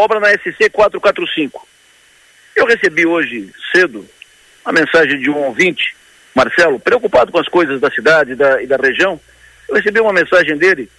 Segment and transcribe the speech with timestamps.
[0.00, 1.66] obra na SC 445.
[2.56, 4.06] Eu recebi hoje cedo
[4.64, 5.94] a mensagem de um ouvinte,
[6.34, 9.20] Marcelo, preocupado com as coisas da cidade da, e da região.
[9.68, 10.90] Eu recebi uma mensagem dele,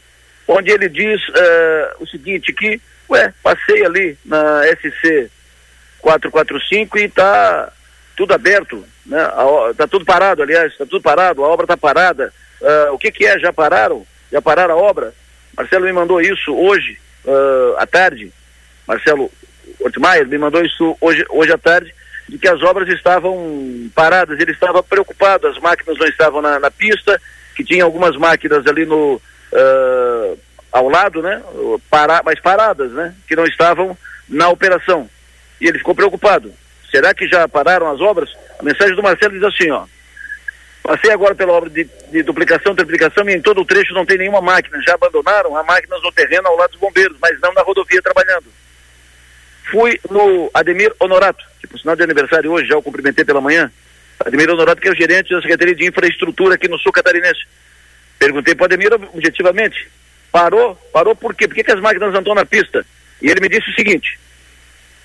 [0.47, 5.29] onde ele diz uh, o seguinte, que, ué, passei ali na SC
[5.99, 7.71] 445 e está
[8.15, 9.19] tudo aberto, né?
[9.71, 12.33] Está tudo parado, aliás, está tudo parado, a obra está parada.
[12.61, 13.39] Uh, o que que é?
[13.39, 14.05] Já pararam?
[14.31, 15.13] Já pararam a obra?
[15.55, 18.31] Marcelo me mandou isso hoje, uh, à tarde.
[18.87, 19.31] Marcelo
[19.79, 21.93] Ortmaier me mandou isso hoje, hoje à tarde,
[22.27, 26.71] de que as obras estavam paradas, ele estava preocupado, as máquinas não estavam na, na
[26.71, 27.19] pista,
[27.55, 30.39] que tinha algumas máquinas ali no uh,
[30.71, 31.41] ao lado, né?
[31.89, 33.13] Para, mas paradas, né?
[33.27, 33.97] Que não estavam
[34.29, 35.09] na operação.
[35.59, 36.53] E ele ficou preocupado.
[36.89, 38.29] Será que já pararam as obras?
[38.59, 39.85] A mensagem do Marcelo diz assim, ó.
[40.83, 44.17] Passei agora pela obra de, de duplicação, triplicação e em todo o trecho não tem
[44.17, 44.81] nenhuma máquina.
[44.81, 48.45] Já abandonaram as máquinas no terreno ao lado dos bombeiros, mas não na rodovia trabalhando.
[49.71, 53.71] Fui no Ademir Honorato, que por sinal de aniversário hoje, já o cumprimentei pela manhã.
[54.19, 57.41] Ademir Honorato, que é o gerente da Secretaria de Infraestrutura aqui no Sul Catarinense.
[58.19, 59.89] Perguntei para o Ademir objetivamente.
[60.31, 60.75] Parou?
[60.93, 61.47] Parou por quê?
[61.47, 62.85] Por que, que as máquinas estão na pista?
[63.21, 64.19] E ele me disse o seguinte.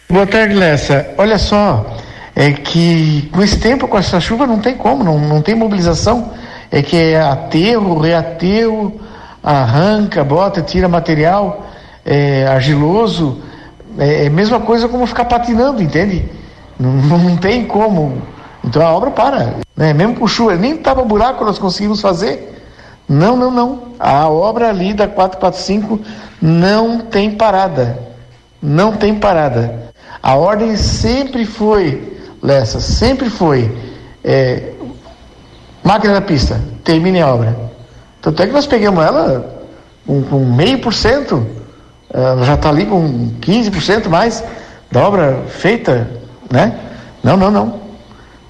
[0.09, 1.15] Boa tarde, Lessa.
[1.17, 1.97] Olha só,
[2.35, 6.37] é que com esse tempo, com essa chuva, não tem como, não, não tem mobilização.
[6.71, 9.01] É que é aterro, reaterro,
[9.43, 11.73] arranca, bota, tira material,
[12.05, 13.43] é argiloso.
[13.99, 16.29] É, é a mesma coisa como ficar patinando, entende?
[16.79, 18.23] Não, não tem como.
[18.65, 19.55] Então a obra para.
[19.77, 19.93] Né?
[19.93, 22.55] Mesmo com chuva, nem tava buraco nós conseguimos fazer.
[23.09, 23.83] Não, não, não.
[23.99, 26.01] A obra ali da 445
[26.43, 27.99] não tem parada.
[28.61, 29.93] Não tem parada.
[30.23, 33.77] A ordem sempre foi Lessa, sempre foi
[34.23, 34.73] é,
[35.83, 37.57] máquina da pista, termine a obra.
[38.21, 39.65] Tanto é que nós pegamos ela
[40.07, 41.47] com, com meio por cento,
[42.17, 44.43] ela já está ali com 15% mais
[44.91, 46.11] da obra feita,
[46.51, 46.81] né?
[47.23, 47.87] Não, não, não.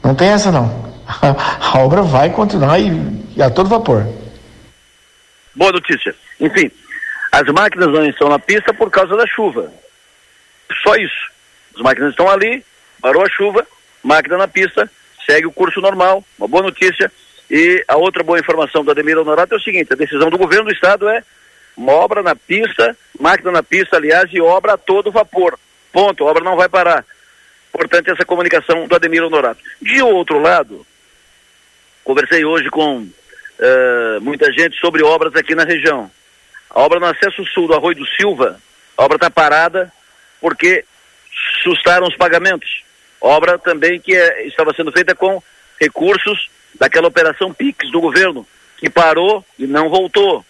[0.04, 0.86] Não tem essa não.
[1.72, 2.90] A, obra vai continuar e,
[3.36, 4.06] e a todo vapor.
[5.54, 6.14] Boa notícia.
[6.40, 6.70] Enfim,
[7.32, 9.72] as máquinas não estão na pista por causa da chuva.
[10.82, 11.30] Só isso.
[11.74, 12.64] As máquinas estão ali,
[13.00, 13.66] parou a chuva,
[14.02, 14.88] máquina na pista,
[15.24, 17.10] segue o curso normal, uma boa notícia.
[17.50, 20.66] E a outra boa informação do Ademir Honorato é o seguinte, a decisão do governo
[20.66, 21.22] do estado é
[21.76, 25.58] uma obra na pista, máquina na pista, aliás, e obra a todo vapor.
[25.92, 27.04] Ponto, a obra não vai parar.
[27.72, 29.60] Portanto, essa comunicação do Ademir Honorato.
[29.82, 30.86] De outro lado,
[32.02, 36.10] conversei hoje com uh, muita gente sobre obras aqui na região.
[36.70, 38.60] A obra no acesso sul do Arroio do Silva,
[38.96, 39.92] a obra está parada
[40.40, 40.84] porque
[41.62, 42.82] sustaram os pagamentos.
[43.20, 45.42] Obra também que é, estava sendo feita com
[45.80, 46.48] recursos
[46.78, 48.46] daquela operação PIX do governo,
[48.78, 50.44] que parou e não voltou.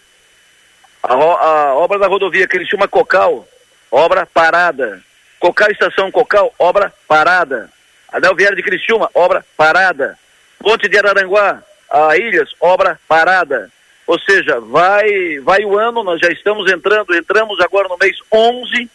[1.02, 3.46] A, a obra da rodovia Criciúma Cocal,
[3.90, 5.02] obra parada.
[5.38, 7.70] Cocal Estação Cocal, obra parada.
[8.12, 10.18] Anel Vieira de Criciúma, obra parada.
[10.58, 13.70] Ponte de Araranguá, a Ilhas, obra parada.
[14.06, 18.88] Ou seja, vai, vai o ano, nós já estamos entrando, entramos agora no mês 11,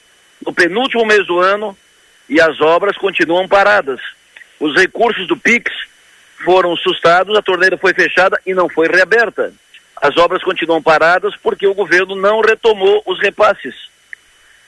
[0.46, 1.78] no penúltimo mês do ano,
[2.30, 4.00] e as obras continuam paradas.
[4.60, 5.70] Os recursos do PIX
[6.46, 9.54] foram sustados, a torneira foi fechada e não foi reaberta.
[10.02, 13.76] As obras continuam paradas porque o governo não retomou os repasses.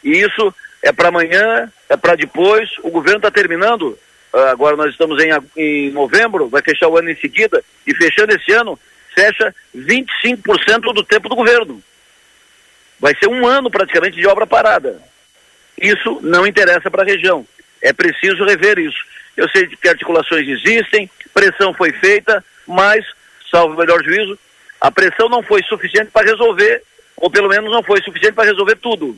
[0.03, 2.69] E isso é para amanhã, é para depois.
[2.83, 3.97] O governo está terminando,
[4.31, 8.35] ah, agora nós estamos em, em novembro, vai fechar o ano em seguida, e fechando
[8.35, 8.77] esse ano,
[9.15, 11.81] fecha 25% do tempo do governo.
[12.99, 15.01] Vai ser um ano praticamente de obra parada.
[15.81, 17.45] Isso não interessa para a região.
[17.81, 19.03] É preciso rever isso.
[19.35, 23.03] Eu sei que articulações existem, pressão foi feita, mas,
[23.49, 24.37] salvo o melhor juízo,
[24.83, 26.83] a pressão não foi suficiente para resolver,
[27.15, 29.17] ou pelo menos não foi suficiente para resolver tudo.